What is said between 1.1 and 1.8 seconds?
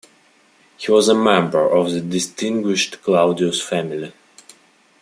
member